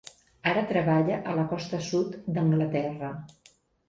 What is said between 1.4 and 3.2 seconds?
costa sud d’Anglaterra.